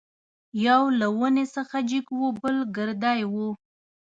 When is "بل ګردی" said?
2.41-3.21